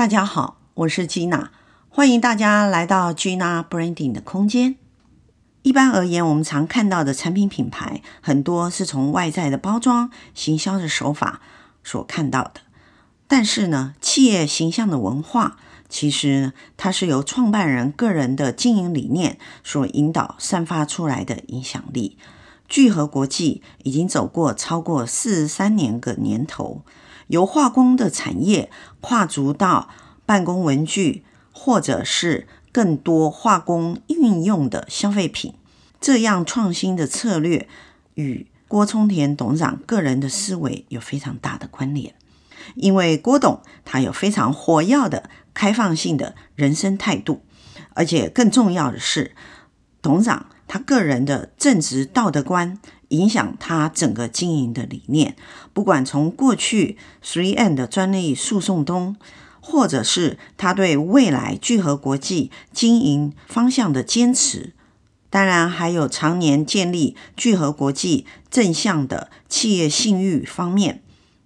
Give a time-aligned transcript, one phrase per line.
[0.00, 1.48] 大家好，我是 Gina，
[1.90, 4.76] 欢迎大家来到 Gina Branding 的空间。
[5.60, 11.42] 一般而言，我们常看到的产品品牌，很多是从外在的包装、行销的手法
[11.84, 12.62] 所看到的。
[13.28, 15.58] 但是呢，企业形象的文化，
[15.90, 22.16] 其实它是由创办人个人的经营理念所引导、散发出来的影响力。
[22.66, 26.80] 聚合国际已经走过超过四十三年个年头，
[27.30, 29.88] 由化工的产业跨足到
[30.24, 32.46] 办公文具，或者是。
[32.72, 35.54] 更多化工运用的消费品，
[36.00, 37.66] 这样创新的策略
[38.14, 42.14] 与郭聪田董事长个人的思维有非常大的关联。
[42.76, 47.42] 因为郭董他有非常活跃的开放性的人生态度，
[47.94, 49.34] 而且更重要的是，
[50.00, 52.78] 董事长他个人的正直道德观
[53.10, 55.36] 影响他整个经营的理念。
[55.72, 59.14] 不管从过去 3M 的专利诉讼中，
[59.60, 64.72] 或者是他对未来聚合国际经营方向的坚持，
[65.28, 71.02] 当然还有常年建立聚合国际正向的企业信誉方面，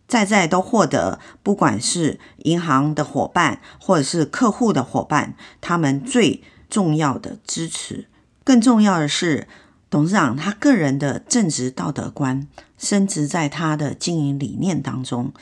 [0.06, 8.06] 在在都获得不管是银行的伙伴或者是客户的伙伴，他们最重要的支持。
[8.44, 9.48] 更重要的是，
[9.94, 15.32] 董事长他个人的正直道德观深植在他的经营理念当中。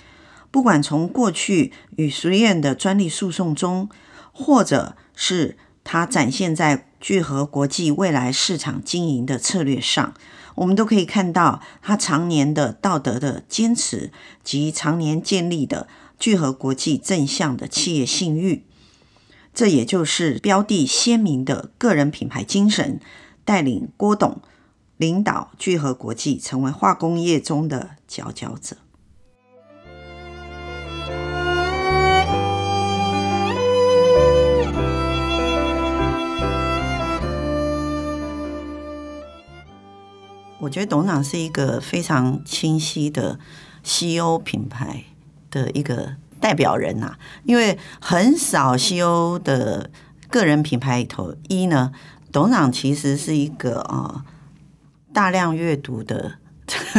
[0.51, 3.89] 不管从过去与 3M 的专利诉讼中，
[4.31, 10.13] 或者是他展现在聚合国际未来市场经营的策略上，
[10.57, 14.13] 我们都可以看到他常年的道德的坚持
[14.45, 18.67] 及常年建立的聚合国际正向的企业信誉。
[19.55, 23.01] 这也就是标的鲜明的个人品牌精神，
[23.45, 24.41] 带领郭董
[24.97, 28.77] 领导聚合国际成为化工业中的佼佼者。
[40.61, 43.41] 我觉得董事长是一个非常清晰的
[43.83, 45.03] CEO 品牌
[45.51, 49.91] 的一个代表人呐，因为很少 CEO 的
[50.29, 51.91] 个人品牌里头，一呢，
[52.33, 54.25] 董事长其实是一个啊
[55.13, 56.33] 大量阅读的，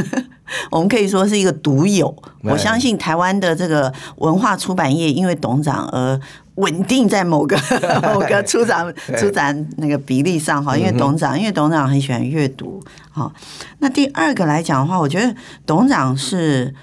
[0.72, 2.16] 我们可以说是一个独有。
[2.44, 6.20] 我相信台湾的这个文化出版业，因为董事长而。
[6.58, 7.58] 稳定在某个
[8.14, 12.80] 某个出展出展那个比例上哈，因为董事长，因为董事长很喜欢阅读
[13.10, 13.34] 哈。
[13.80, 15.36] 那第二个来讲的话，我觉得
[15.66, 16.76] 董事长是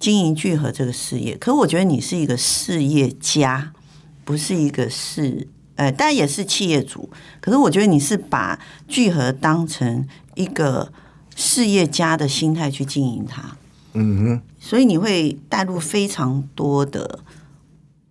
[0.00, 3.70] 经营聚合这个事业，可我觉得你是一个事业家，
[4.24, 5.46] 不是一个事
[5.84, 7.08] 呃，当然也是企业主。
[7.40, 10.92] 可是我觉得你是把聚合当成一个
[11.34, 13.56] 事业家的心态去经营它，
[13.94, 17.20] 嗯哼，所以你会带入非常多的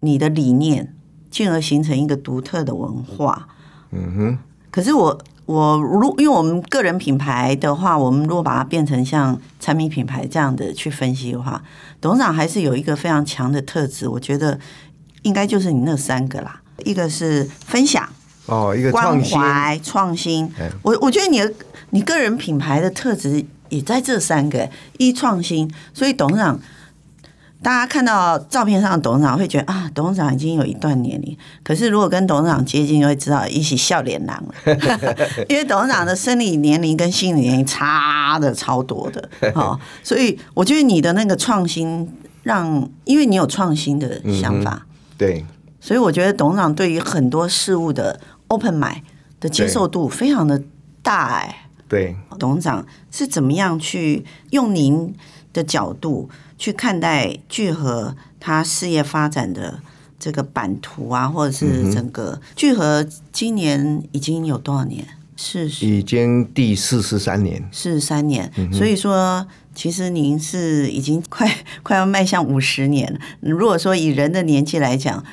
[0.02, 0.94] 你的理念。
[1.32, 3.48] 进而形成一个独特的文化。
[3.92, 4.38] 嗯哼。
[4.70, 11.64] 可是我我如因为我们个人品牌的话，我们如果把它变成像产品品牌这样的去分析的话，
[12.02, 14.10] 董事长还是有一个非常强的特质。
[14.10, 14.60] 我觉得
[15.22, 18.08] 应该就是你那三个啦，一个是分享
[18.46, 20.52] 哦，一个关怀创新。
[20.82, 21.54] 我我觉得你的
[21.92, 26.60] 你个人品牌的特质也在这三个一创新，所以董事长。
[27.64, 31.38] 大家看到照片上的董事长会觉得啊，董事长已经有一段年龄。
[31.64, 34.76] 可是如果跟董事长接近，就会知道一起笑脸郎了。
[35.48, 39.30] 因为董事长的生理年龄跟心理年龄差的超多的。
[39.54, 42.12] 哦，所以我觉得你的那个创新，
[42.42, 44.84] 让因为你有创新的想法，
[45.16, 45.46] 对，
[45.82, 49.02] 所以我觉得董事长对于很多事物的 open mind
[49.40, 50.62] 的接受度非常的
[51.02, 51.68] 大哎。
[51.90, 55.14] 对，董事长是怎么样去用您
[55.52, 56.30] 的角度？
[56.58, 59.82] 去看待聚合它事业发展的
[60.20, 63.04] 这个版图啊，或者是整个聚合
[63.34, 65.06] 今年已经有多少年？
[65.36, 68.52] 是已经第四十三年，四十三年。
[68.72, 71.52] 所以说，其实您是已经快
[71.82, 73.20] 快要迈向五十年了。
[73.40, 75.24] 如果说以人的年纪来讲，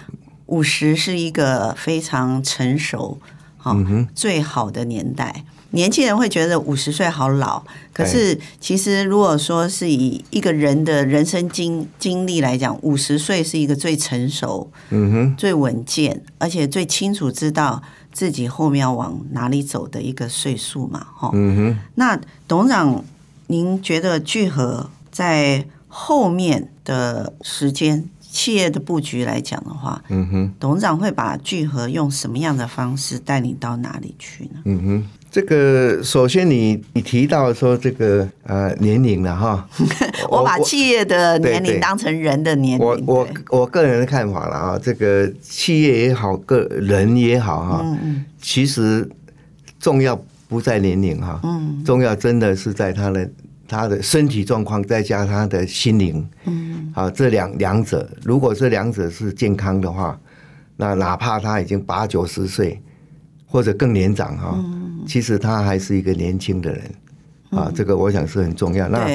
[0.49, 3.19] 五十是一个非常成熟、
[3.57, 3.75] 好
[4.15, 5.45] 最好的年代。
[5.71, 7.63] 年轻人会觉得五十岁好老，
[7.93, 21.31] 可是其实如果说是以一个人的人生经经历来讲，五十岁是一个最成熟、嗯哼、最稳健，而且最清楚知道自己后面要往哪里走的一个岁数嘛，哈。
[21.35, 21.79] 嗯哼。
[21.97, 23.05] 那董事长，
[23.49, 34.61] 您觉得聚合在后面的时间企业的布局来讲的话，嗯哼，董事长会把聚合用什么样的方式带你到哪里去呢？
[34.65, 39.69] 嗯哼，这个首先你你提到说这个呃年龄了哈，
[40.31, 42.87] 我把企业的年龄当成人的年龄。
[42.87, 49.11] 我我我个人的看法了啊，这个企业也好，个人也好哈，嗯嗯，其实
[49.81, 50.17] 重要
[50.49, 53.29] 不在年龄哈，嗯，重要真的是在他的。
[53.69, 60.19] 他的身体状况，再加他的心灵，嗯，啊，这两两者，如果这两者是健康的话，
[60.77, 62.81] 那哪怕他已经八九十岁，
[63.47, 64.59] 或者更年长哈，
[65.07, 66.91] 其实他还是一个年轻的人，
[67.51, 68.89] 啊，这个我想是很重要。
[68.89, 69.07] 那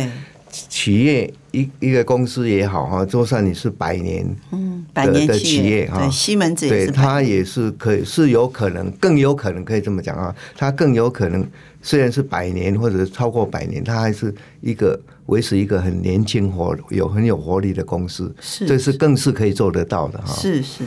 [0.69, 11.45] 企业一一个公司也好哈，就算你是百年，嗯，百年的企业哈，西门子对，它也是可以，是有可能，更有可能可以这么讲啊，它更有可能。
[11.85, 20.33] 虽然是百年或者超过百年，它还是一个维持一个很年轻活有很有活力的公司，是，这是更是可以做得到的哈。
[20.33, 20.85] 是是。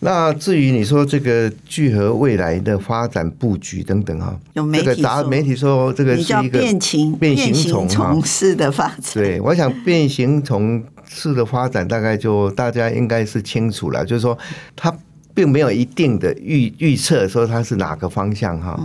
[0.00, 9.14] 那至于你说这个聚合未来的发展布局等等哈，有媒体这个杂媒体说这个是一个变形变形虫式的发展。
[9.14, 14.36] 对，我想变形虫式的发展大概就大家应该是清楚了，就是说
[14.74, 14.92] 它。
[15.32, 18.78] 并没有一定的预预测说它是哪个方向哈。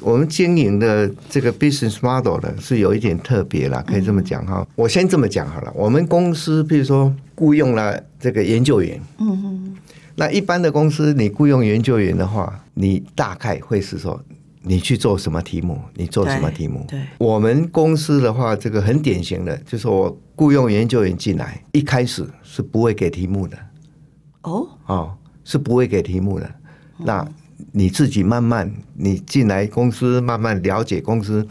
[0.00, 4.64] 我们经营的这个 business model 呢，是有一点特别了，可以这么讲哈。
[4.76, 5.72] 我先这么讲好了。
[5.74, 9.61] 我们公司比如说雇佣了这个研究员，嗯，
[10.16, 14.22] 那一般的公司你雇佣研究员的话，你大概会是说
[14.62, 16.84] 你去做什么题目，你做什么题目。
[16.88, 23.56] 对，我们公司的话，这个很典型的，就是我雇佣研究员进来，一开始是不会给题目的。
[24.42, 25.16] 哦哦。
[25.44, 26.48] 是不会给题目的，
[26.98, 27.26] 那
[27.72, 31.44] 你自己慢慢，你进来公司慢慢了解公司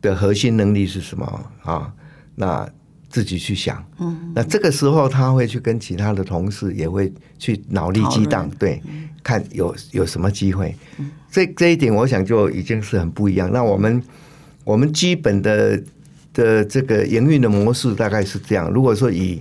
[0.00, 1.92] 的核心能力是什么啊？
[2.36, 2.64] 那
[3.14, 8.82] 自己去想，嗯，那这个时候他会去跟其他的同事也会去脑力激荡，对，
[9.22, 10.74] 看有有什么机会。
[11.30, 13.48] 这这一点我想就已经是很不一样。
[13.52, 14.02] 那我们
[14.64, 15.80] 我们基本的
[16.32, 18.68] 的这个营运的模式大概是这样。
[18.72, 19.40] 如果说以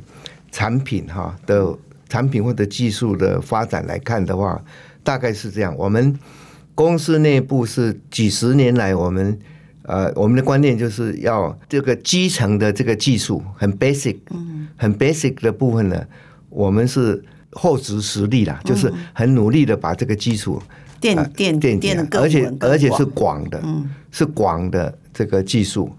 [0.51, 1.75] 产品哈的。
[2.09, 4.63] 产品或者技术的发展来看的话，
[5.03, 5.75] 大概是这样。
[5.75, 6.15] 我们
[6.75, 9.39] 公司内部是几十年来，我们
[9.83, 14.18] 呃，我们的观念就是要这个基层的这个技术很 basic，
[14.75, 16.06] 很 basic 的部分呢，
[16.50, 20.62] 我们是厚植实力啦，就是很努力的把这个基础
[21.00, 23.62] 垫垫垫垫，而且而且是广的，
[24.12, 25.91] 是广的这个技术。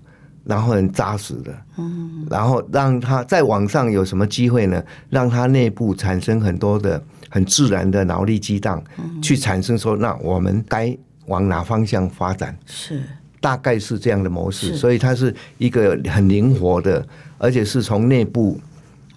[0.46, 4.84] 然后很扎实的，嗯，然后让他在网上有什么机会呢？
[5.08, 8.84] 让他内部产生很多的很自然的脑力激荡，
[9.22, 10.94] 去产生说，那我们该
[11.29, 12.55] 往哪方向发展？
[12.67, 13.00] 是，
[13.44, 18.58] 大概是这样的模式，所以它是一个很灵活的，而且是从内部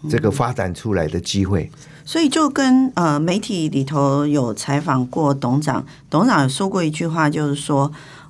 [0.10, 1.72] 这个发展出来的机会。
[2.04, 7.90] 所以就跟呃媒体里头有采访过董事长，董事长有说过一句话，就是说。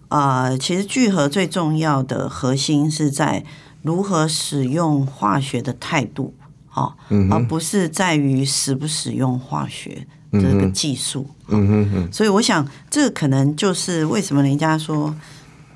[0.10, 3.44] 啊、呃，其实聚合最重要的核心是在
[3.82, 6.34] 如何使用化学的态度，
[6.74, 11.28] 哦，嗯、而不是在于使不使用化学这个技术。
[11.50, 12.10] 嗯哼哼。
[12.10, 15.14] 所以我想，这可能就是为什么人家说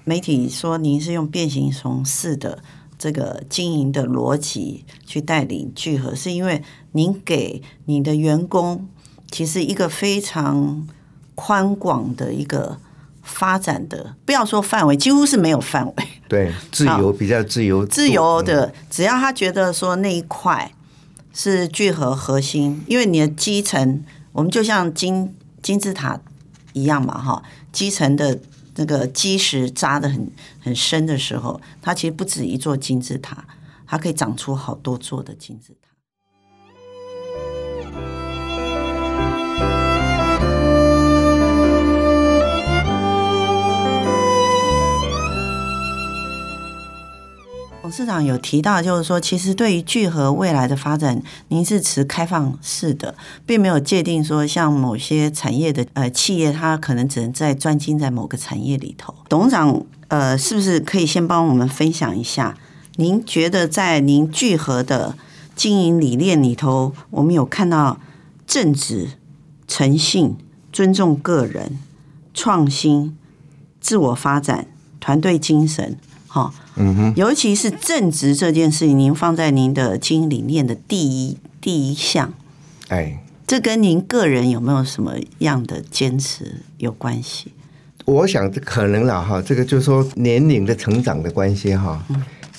[0.03, 2.63] 媒体说您是用变形虫式的
[2.97, 8.87] 这个经营的逻辑去带领聚合，是因为您给你的员工
[9.29, 10.87] 其实一个非常
[11.35, 12.77] 宽广的一个。
[13.23, 15.93] 发展的不要说范围，几乎是没有范围。
[16.27, 20.73] 对，自由比较自由，自由的，只要他觉得说那一块
[21.31, 26.19] 是聚合核心，因为你的基层，我们就像金金字塔
[26.73, 28.39] 一样嘛，哈，基层的
[28.75, 33.45] 那个基石扎的很很深的时候，它其实不止一座金字塔，
[33.85, 35.80] 它可以长出好多座的金字塔。
[48.01, 53.13] 董事长有提到，就是说，其实对于聚合未来的发展，您是持开放式的，
[53.45, 59.13] 并没有界定说，像某些产业的呃企业，它可能只能在专精在某个产业里头。
[59.29, 62.57] 董事长，呃，是不是可以先帮我们分享一下？
[62.95, 65.15] 您觉得在您聚合的
[65.55, 67.99] 经营理念里头，我们有看到
[68.47, 69.09] 正直、
[69.67, 70.35] 诚信、
[70.73, 71.77] 尊重个人、
[72.33, 73.15] 创新、
[73.79, 74.65] 自我发展、
[74.99, 75.95] 团队精神。
[76.25, 82.33] 好，嗯哼，尤其是正直这件事情，您放在您的经营理念的第一第一项，
[82.87, 87.51] 哎，这跟您个人有没有什么样的坚持有关系？
[88.05, 92.03] 我想这可能了哈，这个就是说年龄的成长的关系哈。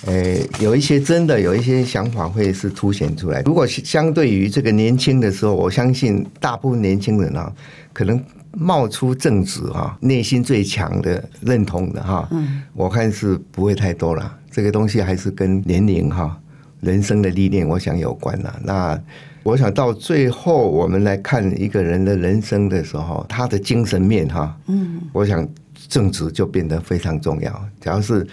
[0.05, 3.41] 呃，有一些真的有一些想法会是凸显出来。
[3.43, 7.53] 如果相对于这个年轻的时候，我相信大部分年轻人啊，
[7.93, 8.21] 可能
[8.55, 14.39] 冒出正直哈，内心最强的认同的哈，嗯，我看是不会太多了。
[14.51, 16.39] 这个东西还是跟年龄哈、
[16.81, 18.55] 人生的历练，我想有关了。
[18.63, 19.01] 那
[19.43, 25.49] 我想到最后，我们来看一个人的人生的时候，他的精神面哈，嗯，我想
[25.89, 27.69] 正直就变得非常重要。
[27.81, 28.27] 只要是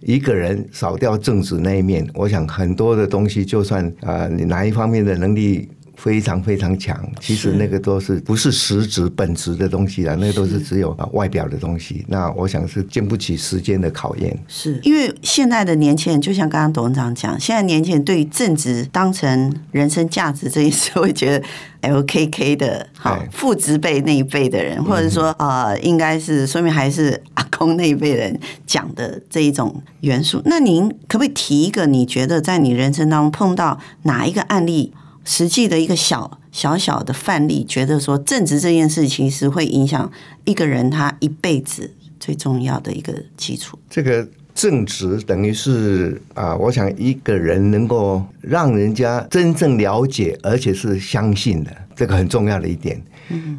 [0.00, 5.68] 一个人少掉正直那一面，我想很多的东西，就算啊，你哪一方面的能力。
[5.96, 12.04] 非常非常强，其实那个都是不是实质本质的东西啊，那个都是只有外表的东西。
[12.08, 14.36] 那我想是经不起时间的考验。
[14.48, 21.44] 是因为现在的年轻人，就像刚刚董事长讲，现在年轻人对于正直当成人生价值这一事，会觉得
[21.82, 30.42] LKK 的好父执辈那一辈的人，或者说呃，应该是说明还是阿公那一辈人讲的这一种元素。
[30.44, 31.86] 那您可不可以提一个？
[31.86, 34.92] 你觉得在你人生当中碰到哪一个案例？
[35.24, 40.10] 实际的一个小小小的范例，觉得说正直这件事情是会影响
[40.44, 41.90] 一个人他一辈子
[42.20, 43.78] 最重要的一个基础。
[43.88, 53.02] 这个正直等于是啊，我想一个人能够让人家真正了解，而且是相信的，这个很重要的一点。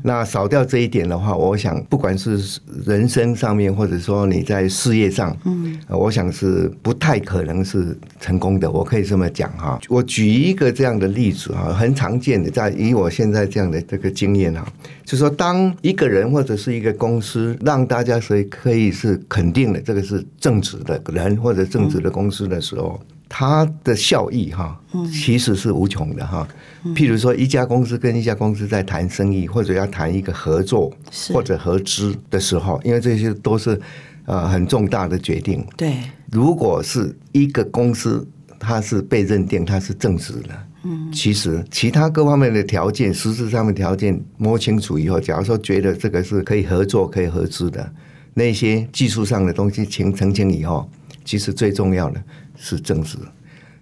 [0.04, 8.70] 那少掉这一点的话，我想不管是人生上面，或者说你在事业上，嗯，我想是不太可能是成功的。
[8.70, 9.80] 我可以这么讲哈。
[9.90, 14.68] 我举一个这样的例子哈，很常见的，在以我现在这样的这个经验哈，
[15.04, 23.00] 就是说当一个人或者是一个公司让大家所以可以是肯定的，这个是正直的人或者正直的公司的时候。
[23.28, 24.80] 它的效益哈，
[25.12, 26.48] 其实是无穷的哈。
[26.96, 30.92] 譬如说，一家公司跟一家公司在谈生意，或者要谈一个合作
[31.34, 33.80] 或者合资的时候，因为这些都是
[34.26, 35.66] 呃很重大的决定。
[35.76, 35.96] 对，
[36.32, 38.26] 如果是一个公司，
[38.60, 47.92] 它是被认定它是正直的，嗯，其实其他各方面的条件、实质上面条件摸清楚以后，假如说觉得这个是可以合作、可以合资的，
[48.36, 50.88] 那些技术上的东西清澄清以后，
[51.26, 52.24] 其实最重要的。
[52.58, 53.18] 是政治，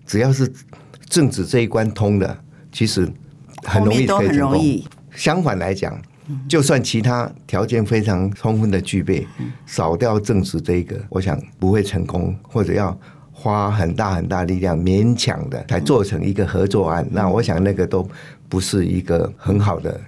[0.03, 0.51] 只要是
[1.07, 2.35] 政治这一关通的，
[2.71, 3.07] 其实
[3.63, 4.83] 很容易可以成功。
[5.15, 5.95] 相反来讲，
[6.49, 9.27] 就算其他条件非常充分的具备，
[9.67, 12.99] 少掉政治这一个，我想不会成功，或者要
[13.31, 17.07] 花很大很大力量勉强的才做成一个合作案。
[17.11, 18.09] 那我想那个都
[18.49, 20.01] 不是一个很好的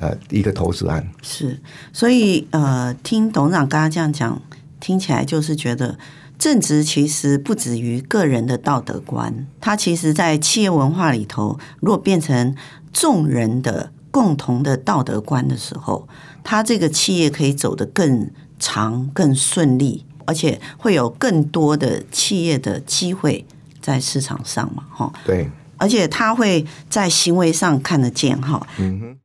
[0.00, 1.06] 呃一个投资案。
[1.20, 1.60] 是，
[1.92, 4.40] 所以呃，听董事长刚刚这样讲，
[4.80, 5.98] 听起来就是觉得。
[6.38, 12.54] 正直其实不止于个人的道德观，它其实在企业文化里头，如果变成
[12.92, 16.06] 众人的共同的道德观的时候，
[16.44, 18.30] 它这个企业可以走得更
[18.60, 23.44] 长、更顺利，而且会有更多的企业的机会
[23.80, 25.12] 在市场上嘛，哈。
[25.24, 28.64] 对，而且它会在行为上看得见，哈。
[28.78, 29.18] 嗯哼。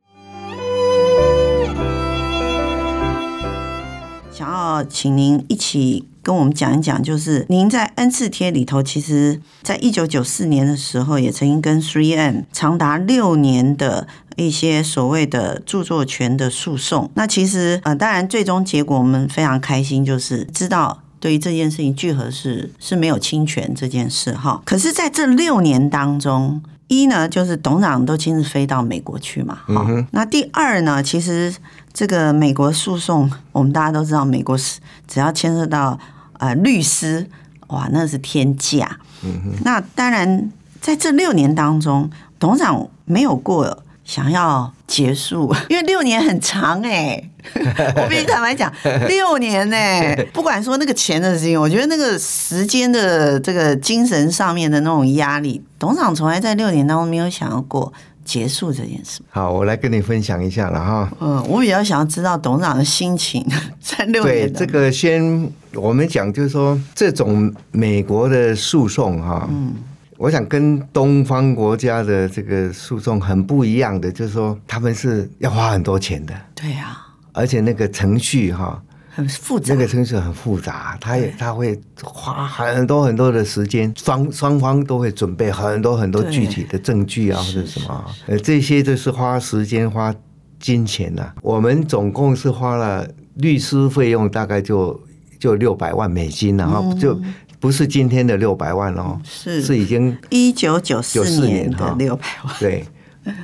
[4.32, 6.08] 想要请您一起。
[6.24, 17.10] 跟我们讲一讲，就是您在 N 次贴里头，其实在一九九四年的时候，也曾经跟 Three M 长达六年的一些所谓的著作权的诉讼。
[17.14, 24.62] 那其实呃，当然最终结果我们非常开心，就是知道对于这件事情，聚合是是没有侵权这件事哈。
[24.64, 30.06] 可是在这六年当中，一呢就是董事长都亲自飞到美国去嘛，哈。
[30.10, 31.54] 那第二呢，其实
[31.92, 35.98] 这个美国诉讼，我们大家都知道，美国是只要牵涉到。
[36.38, 37.24] 呃，律师
[37.68, 38.98] 哇，那是天价。
[39.22, 39.52] 嗯。
[39.64, 40.50] 那当然，
[40.80, 42.10] 在这六年当中，
[42.40, 47.30] 董事长没有过想要结束， 因为六年很长哎、欸。
[47.96, 48.72] 我必须坦白讲，
[49.08, 57.92] 六年哎、欸，不管说那个钱的事情，我觉得那个时间的这个精神上面的那种压力，董事长从来在六年当中没有想要过。
[58.24, 59.20] 结束这件事。
[59.28, 61.12] 好，我来跟你分享一下了哈。
[61.20, 63.46] 嗯，我比较想要知道董事长的心情
[63.82, 64.50] 在六年。
[64.50, 69.74] 对，这个先我们讲，就是说这种美国的诉讼哈，嗯，
[70.16, 76.34] 我想跟东方国家的这个诉讼很不一样的，就是说他们是要花很多钱的。
[76.54, 76.98] 对呀。
[77.32, 78.82] 而且那个程序哈。
[79.16, 90.12] 很复杂，那个程序很复杂，他也他会花很多很多的时间，双双方都会准备很多很多具体的证据啊，或者什么，呃，这些就是花时间花
[90.58, 91.34] 金钱呐、啊。
[91.42, 95.00] 我们总共是花了律师费用，大概就
[95.38, 97.16] 就六百万美金然后、嗯、就
[97.64, 102.54] 不是今天的六百万哦，是是已经一九九四年的六百万。
[102.60, 102.84] 对，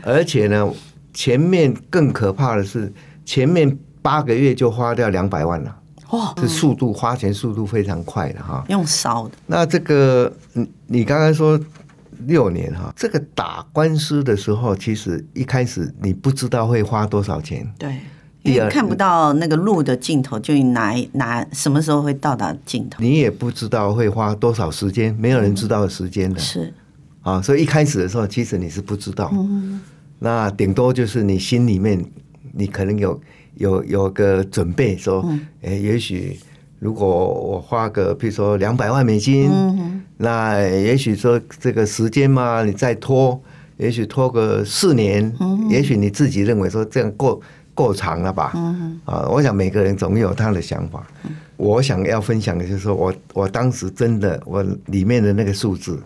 [0.02, 0.70] 而且呢，
[1.14, 2.92] 前面更可怕的是
[3.24, 3.78] 前面。
[4.02, 5.76] 八个月就花掉两百万了，
[6.12, 8.64] 哇，是速度花钱速度非常快的哈。
[8.70, 9.34] 用烧的。
[9.46, 11.60] 那这个你你刚刚说
[12.20, 17.70] 六年哈，这个打官司的时候，其实一开始你不知道会花多少钱。
[17.78, 17.94] 对。
[18.70, 23.02] 看不到那个路的尽头，就哪哪什么时候会到达尽头？
[23.02, 26.40] 你也不知道会花多少时间，没有人知道时间的。
[26.40, 26.72] 是
[27.22, 29.30] 啊，所以一开始的时候，其实你是不知道。
[29.34, 29.80] 嗯。
[30.18, 32.04] 那顶多就是你心里面，
[32.52, 33.20] 你可能有
[33.56, 35.24] 有有个准备，说，
[35.62, 36.38] 哎，也许
[36.78, 39.50] 如果我花个，比如说两百万美金，
[40.18, 43.40] 那也许说这个时间嘛，你再拖，
[43.78, 45.34] 也许拖个四年，
[45.68, 47.40] 也许你自己认为说这样过。
[47.80, 48.52] 够长了吧？
[48.54, 51.06] 嗯啊，我想每个人总有他的想法。
[51.56, 56.02] 我想要分享的就是说我我当时真的我里面的那个数字，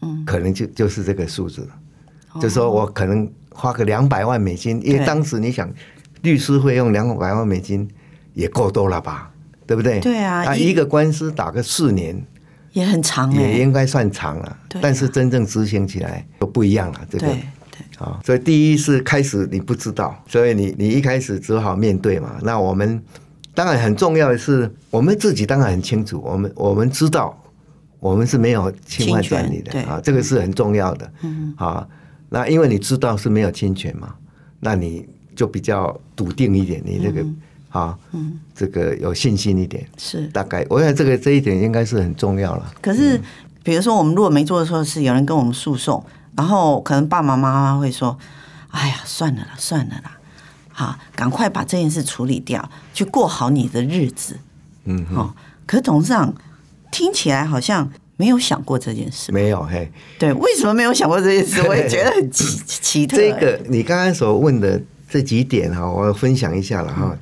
[0.00, 1.68] 嗯，可能就就是这个数字，
[2.36, 5.68] 就是说我可能花个两百万美金，因为当时你想
[6.22, 7.88] 律师费用两百万美金
[8.34, 9.30] 也够多了吧？
[9.66, 10.00] 对不对？
[10.00, 12.20] 对啊，啊，一个官司打个四年
[12.72, 14.56] 也很长，也应该算长了。
[14.80, 17.26] 但是真正执行起来就不一样了，这个。
[18.02, 22.36] 啊，所以第一是开始你不知道，所以你你一开始只好面对嘛。
[22.42, 23.00] 那我们
[23.54, 27.40] 当然很重要的是，我们自己当然很清楚，我们我们知道
[28.00, 31.12] 我们是没有侵犯专利的啊，这个是很重要的。
[31.22, 31.86] 嗯，啊，
[32.28, 34.12] 那因为你知道是没有侵权嘛，
[34.58, 35.06] 那你
[35.36, 37.24] 就比较笃定一点，你这个
[37.68, 40.66] 啊，嗯，这个有信心一点是大概。
[40.68, 42.74] 我想这个这一点应该是很重要了。
[42.82, 43.20] 可是，
[43.62, 46.04] 比如说我们如果没做错事，有人跟我们诉讼。
[46.36, 48.18] 然后可能爸爸妈妈会说
[48.72, 50.18] ：“哎呀，算了啦，算了啦，
[50.72, 54.38] 好，赶快把这件事处理掉，去过好你的日子。”
[54.84, 55.36] 嗯，好。
[55.66, 56.34] 可是董事长
[56.90, 59.30] 听起来好像没有想过这件事。
[59.30, 61.60] 没有嘿，对，为什么没有想过这件事？
[61.68, 63.16] 我也觉得很奇奇特。
[63.16, 67.16] 这个你刚刚所问的这几点哈，我分享一下了哈。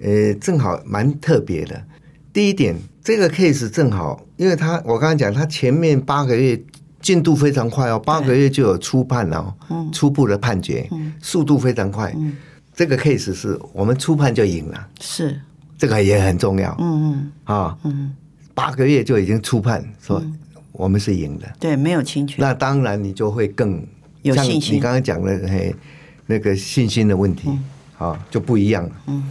[0.00, 1.84] 呃，正好蛮特别的。
[2.32, 6.58] 第一点，这个 case 正好，因为他我刚刚讲，他前面八个月。
[7.00, 9.54] 进度非常快哦，八个月就有初判了，
[9.92, 10.88] 初步的判决，
[11.20, 12.14] 速度非常快。
[12.74, 15.40] 这个 case 是我们初判就赢了，是
[15.76, 16.76] 这个也很重要。
[16.78, 17.78] 嗯嗯啊，
[18.54, 20.22] 八个月就已经初判，说
[20.72, 22.36] 我们是赢的，对，没有侵权。
[22.40, 23.84] 那当然你就会更
[24.22, 24.76] 有信心。
[24.76, 25.74] 你刚刚讲的嘿，
[26.26, 27.50] 那个信心的问题
[27.98, 28.90] 啊，就不一样了。
[29.06, 29.30] 嗯。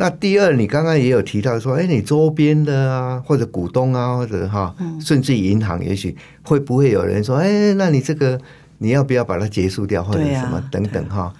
[0.00, 8.40] 那第二，你刚刚也有提到说，哎，你周边的啊，或者股东啊，或者哈，甚至银行，也许会不会有人说，哎，那你这个
[8.78, 11.30] 你要不要把它结束掉，或者什么等等哈？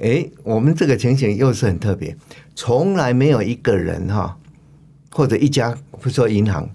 [0.00, 2.16] 哎，我们这个情形又是很特别，
[2.54, 4.38] 从来没有一个人哈，
[5.10, 6.70] 或者一家，不说银行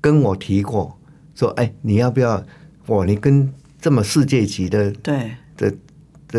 [0.00, 0.96] 跟我提过
[1.34, 2.44] 说，哎，你要不要？
[2.86, 5.74] 哇，你跟这么世界级的对的。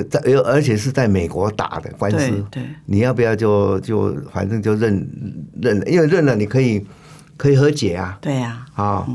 [0.03, 5.07] 在而且是在美国打的官司，对，你要不要就就反正就认
[5.61, 6.85] 认了，因为认了你可以
[7.35, 9.07] 可以和解啊，对呀，啊，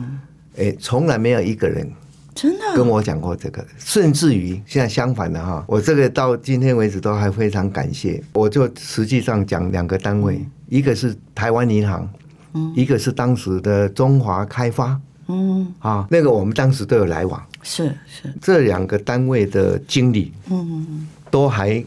[0.57, 1.91] 哎，从来没有一个人
[2.35, 2.77] 真的？
[2.77, 12.09] 跟我讲过这个，甚至于现在相反的哈，我这个到今天为止都还非常感谢，我就实际上讲两个单位，一个是台湾银行，
[12.55, 12.73] 嗯。
[12.75, 15.01] 一个是当时的中华开发。
[15.33, 15.75] 嗯。
[15.79, 21.83] 啊，那个我们当时都有来往，是是，这两个单位的经理，嗯都还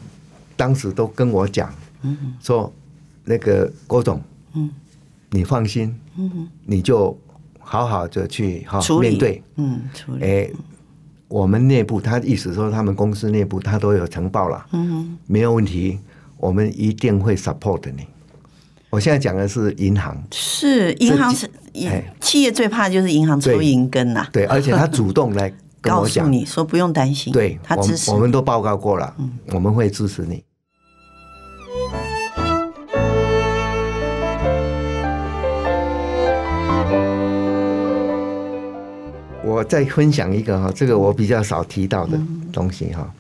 [0.56, 2.74] 当时都跟我讲，嗯嗯，说
[3.24, 4.20] 那个郭总，
[4.54, 4.70] 嗯，
[5.30, 7.16] 你放心，嗯，你就
[7.60, 10.50] 好好的去哈面对，嗯，处理，哎，
[11.28, 16.00] 我们内部他意思说他们公司内部他都有呈报了，嗯，没有问题，
[16.38, 18.06] 我们一定会 support 你。
[18.90, 21.50] 我现在讲的是银行，是银行是
[22.22, 24.28] 企业最怕就是银行抽银根呐。
[24.32, 29.14] 对，而且他 主动来跟我讲，你说不用担心，对，他支持，我们都报告过了，
[29.54, 30.44] 我们会支持你。
[39.44, 42.20] 我再分享一个哈，这个我比较少提到的
[42.52, 43.12] 东西哈，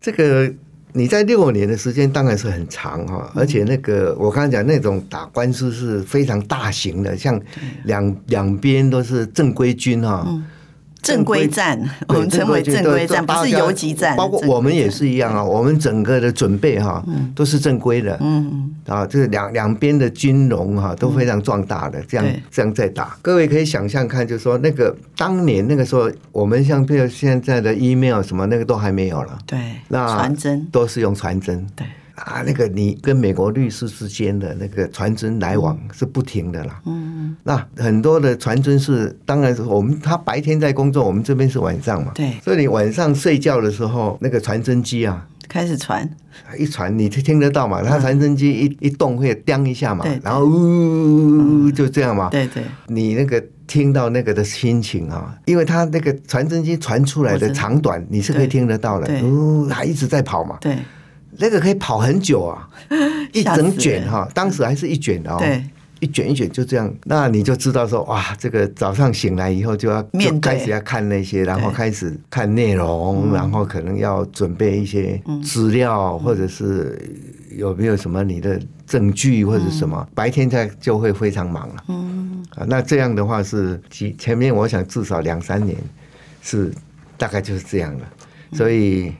[0.00, 0.52] 这个。
[0.94, 7.40] 你在六年的时间当然是很长哈，而且那个我刚才讲那种打官司是非常大型的，像
[7.84, 10.26] 两两边都是正规军哈。
[11.02, 14.16] 正规战，我们称为正规战，不是游击战。
[14.16, 18.16] 包括我们也是一样啊，我们整个的准备哈，都是正规的。
[18.20, 23.16] 嗯啊，就是两两边的军容哈都非常壮大的，这样这样在打。
[23.20, 29.38] 各位可以想象看，就是说那个当年那个时候，我们像比如现在的 email 什么那个都还没有了。
[29.46, 31.66] 对，那传真都是用传真。
[31.74, 36.80] 对，啊，那个你跟美国律师之间的那个传真来往是不停的啦。
[36.86, 42.12] 嗯，那很多的传真是，当然是我们他白天在工作，我们这边是晚上嘛。
[42.14, 45.26] 对，所以你晚上睡觉的时候，那个传真机啊。
[45.48, 46.08] 开始传，
[46.56, 47.82] 一传你听得到嘛？
[47.82, 52.30] 它传真机一一动会叮一下嘛，然后呜就这样嘛。
[52.30, 60.56] 对对，你那个听到那个的心情啊，因为它那个传真机传出来的长短你是可以听得到的，呜，它一直在跑嘛。
[60.58, 60.78] 对，
[61.38, 62.68] 那个可以跑很久啊，
[63.32, 65.36] 一整卷哈，当时还是一卷的哦。
[65.38, 65.62] 对。
[66.00, 77.00] 一卷一卷就这样，那你就知道说哇，这个早上醒来以后就要就开始要看那些，然后开始看内容，然后可能要准备一些资料，或者是
[77.56, 81.84] 有没有什么你的证据或者什么，白天在就会非常忙了。
[81.86, 85.78] 嗯，啊，那这样的话是前前面我想至少两三年
[86.42, 86.72] 是
[87.16, 88.08] 大概就是这样了，
[88.54, 89.12] 所以。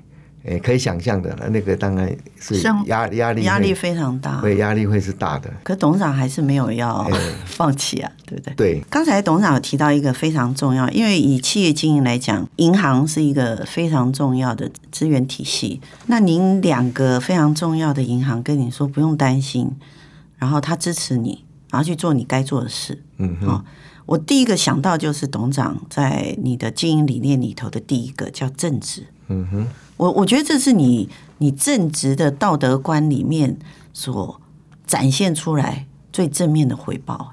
[0.45, 5.49] 诶，可以想象的，那个当然是压压力，压力非常大，对压力会是大的。
[5.63, 7.09] 可董事长还是没有要
[7.47, 8.55] 放弃啊，对不对？
[8.55, 8.85] 对。
[8.91, 15.81] 刚才董事长有提到一个非常重要，因为以企业经营来讲，银行是一个非常重要的资源体系。
[16.07, 19.71] 那您两个非常重要的银行跟你说不用担心，
[20.39, 23.01] 然后他支持你，然后去做你该做的事。
[23.19, 23.65] 嗯哼。
[24.05, 29.07] 我第一个想到就是董事长在你的经营理念里头的第一个叫正直。
[29.29, 29.67] 嗯哼。
[30.03, 33.57] 我我觉得这是你你正直的道德观里面
[33.93, 34.41] 所
[34.85, 37.31] 展现出来最正面的回报。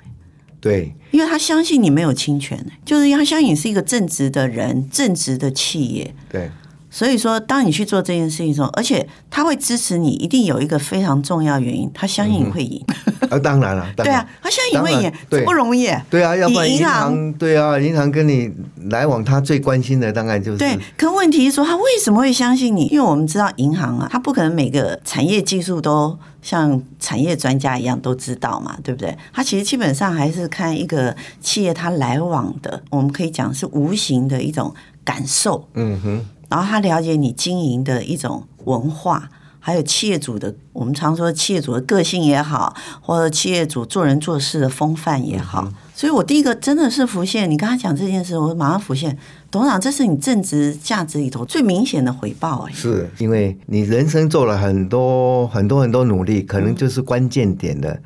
[0.61, 6.13] 对，因为他相信你没有侵权，就是他相信你是一个正直的人，正直的企业。
[6.29, 6.51] 对。
[6.91, 12.83] 所以说，当你去做这件事情的时候，而且他会支持你，一定有一个非常重要原因，他相信你会赢。
[13.29, 15.87] 啊，当然了，对啊，他相信你会赢，这不容易。
[16.09, 18.51] 对啊，要不然银行，对啊，银行跟你
[18.89, 20.57] 来往，他最关心的当然就是。
[20.57, 22.87] 对，可问题是说，他为什么会相信你？
[22.87, 29.15] 因为我们知道银行啊，他不可能每个产业技术都像产业专家一样都知道嘛，对不对？
[29.31, 34.73] 他其实基本上还是看一个企业他来往的，我们可以讲是无形的一种
[35.03, 35.67] 感受。
[35.75, 36.25] 嗯哼。
[36.49, 45.63] 然后他了解你经营的一种文化，还有企业主的，我们常说企业主的个性也好，或者企业主做人做事的风范也好。
[45.67, 49.17] 嗯、所以我第一个真的是浮现，你刚才讲这件事，我马上浮现，
[49.51, 52.73] 董事长，这是你正直价值里头最明显的回报哎。
[52.73, 58.01] 是因为你人生做了很多很多很多努力，可能就是关键点的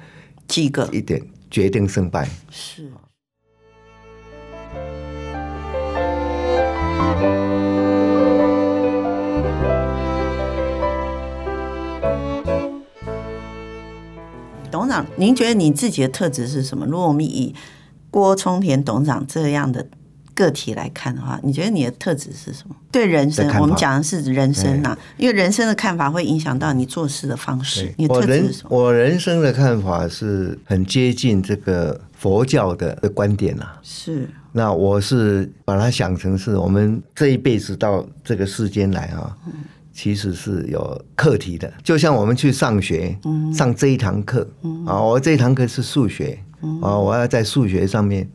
[0.48, 2.30] 几个一点决定胜败。
[2.50, 2.92] 是。
[14.74, 16.84] 董事长，您觉得你自己的特质是什么？
[16.88, 17.54] 如果我们以
[18.10, 19.86] 郭聪田董事长这样的
[20.34, 22.76] 个体来看的话，你觉得你的特质是什么？
[22.92, 27.94] 对人生，我们讲的是人生呐、啊，因为人生的看法会影响到你做事的方式。
[27.98, 28.76] 你的特质是什么？
[28.76, 33.80] 我人我人生的看法是很接近这个佛教的观点啊。
[33.84, 34.28] 是。
[34.54, 39.38] 那我是把它想成是我们这一辈子到这个世间来啊。
[39.94, 43.16] 嗯其实是有课题的，就像我们去上学，
[43.54, 44.42] 上这一堂课
[44.88, 46.40] 啊，我这一堂课是数学
[46.82, 48.28] 啊，我要在数学上面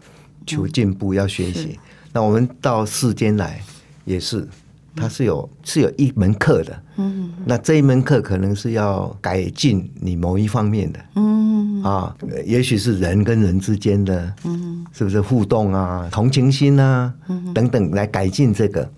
[0.47, 1.77] 求进步，要学习。
[2.13, 3.61] 那我们到世间来
[4.05, 4.47] 也是，
[4.95, 7.33] 它是有是有一门课的，嗯。
[7.45, 11.83] 那这一门课可能是要改进你某一方面的，嗯。
[11.83, 12.17] 啊，
[12.47, 14.87] 也许是人跟人之间的，嗯。
[14.93, 17.13] 是不是互动啊、同情心啊
[17.53, 18.89] 等等来改进这个。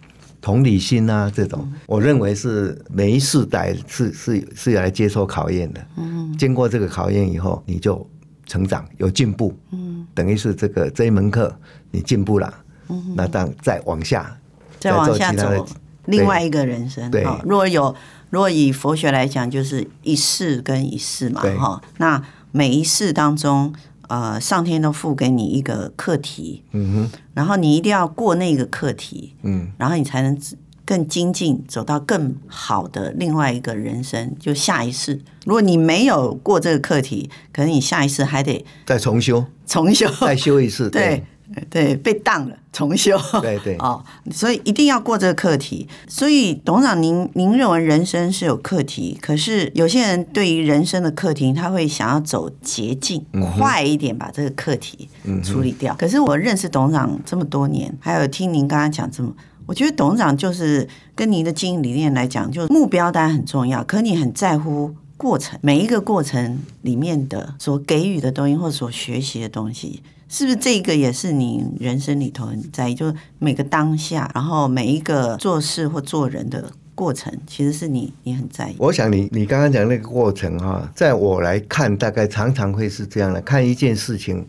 [0.41, 5.87] 同理心啊，这种我认为是每一世代是是是要来接受考验的。
[5.97, 8.09] 嗯，经过这个考验以后，你就
[8.47, 9.55] 成长有进步。
[9.71, 11.55] 嗯，等于是这个这一门课
[11.91, 12.53] 你进步了。
[12.89, 14.39] 嗯，那当再往下，
[14.79, 15.67] 再往下走，
[16.07, 17.11] 另外一个人生。
[17.11, 17.95] 对，如果有
[18.31, 21.43] 如果以佛学来讲，就是一世跟一世嘛。
[21.59, 23.73] 哈，那每一世当中。
[24.11, 30.37] 呃，上天都赋给你一个课题，嗯哼，然后你一定要过那个课题，嗯，然后你才能
[30.85, 35.21] 更精进，走到更好的另外一个人生，就下一次。
[35.45, 41.25] 如果你没有过这个课题，可能你下一次还得再重修，重修，再修一次， 对。
[41.55, 43.19] 对对，被当了，重修。
[43.41, 45.89] 对对 哦，所以一定要过这个课题。
[46.07, 55.09] 所以董事长，您您认为人生是有课题，可是有些人对于人生的课题，他会想要走捷径，嗯、快一点把这个课题
[55.43, 55.93] 处理掉。
[55.95, 59.33] 嗯、可是我认识董事长这么多年，还有听您刚刚讲这么，
[59.67, 70.03] 我觉得董事长就是跟您的经营理念来讲，就目标当然很重要，可你很在乎过程，每一个过程里面的所给予的东西，或所学习的东西。
[70.31, 72.95] 是不是这个也是你人生里头很在意？
[72.95, 78.77] 就是每个当下，然后每一个做事或做人的过程，其实是你你很在意。
[78.79, 84.47] 我想你你刚刚讲那个过程哈，在我来看，大概常常会是这样的：看一件事情，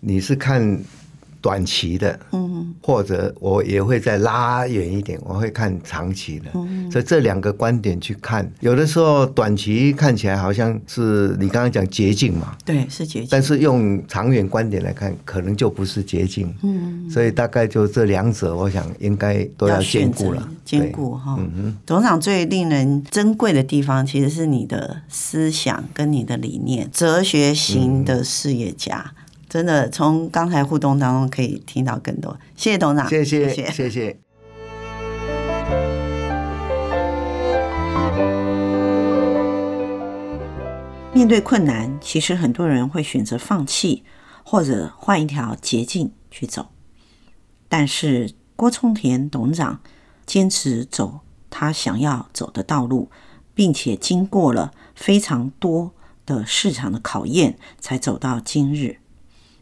[0.00, 0.80] 你是看。
[1.44, 29.12] 短期的，嗯，或者我也会再拉远一点，我会看长期的，嗯，所以这两个观点去看，有的时候短期看起来好像是你刚刚讲捷径嘛，对，是捷径，但是用长远观点来看，可能就不是捷径，嗯，所以大概就这两者，我想应该都要兼顾了，兼顾哈，嗯哼，董事长最令人珍贵的地方，其实是你的思想跟你的理念，哲学型的事业家。
[29.18, 32.36] 嗯真的，从刚才互动当中可以听到更多。
[32.56, 34.18] 谢谢董事长，谢谢，谢谢。
[41.12, 44.02] 面对困难，其实很多人会选择放弃，
[44.42, 46.66] 或者换一条捷径去走。
[47.68, 49.80] 但是郭聪田董事长
[50.26, 53.08] 坚持走他想要走的道路，
[53.54, 55.92] 并且经过了非常多
[56.26, 58.98] 的市场的考验，才走到今日。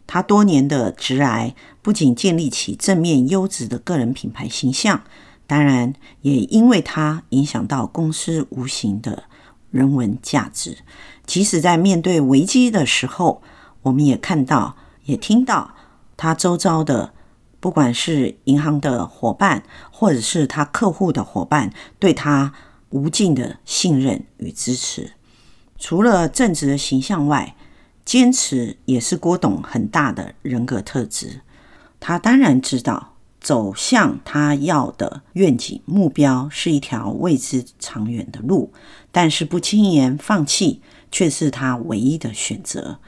[0.06, 5.02] 他多年的直癌不仅建立起正面优质的个人品牌形象，
[5.46, 9.24] 当然也因为他影响到公司无形的
[9.70, 10.78] 人文价值。
[11.24, 13.42] 即使在面对危机的时候，
[13.82, 15.74] 我们也看到、也听到
[16.16, 17.14] 他周遭的，
[17.58, 22.52] 不管是银行的伙伴，或者是他客户的伙伴，对他
[22.90, 25.12] 无尽的信任与支持。
[25.78, 27.56] 除了正直的形象外，
[28.04, 31.40] 坚持也是郭董很大的人格特质。
[32.00, 38.72] 他当然知道走向他要的愿景目标是一条未知长远的路，
[39.10, 42.98] 但是不轻言放弃却是他唯一的选择。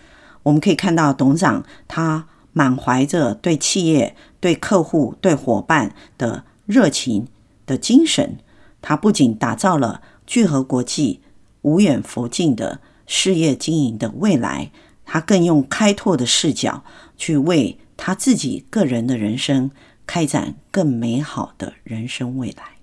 [0.44, 7.26] 我们可以看到董事长他满怀着对企业、对客户、对伙伴的热情
[7.66, 8.38] 的精神，
[8.80, 11.20] 他不仅打造了聚合国际
[11.62, 14.70] 无远弗近的事业经营的未来。
[15.04, 16.82] 他更用开拓的视角
[17.16, 19.70] 去为他自己个人的人生
[20.06, 22.73] 开展更美好的人生未来。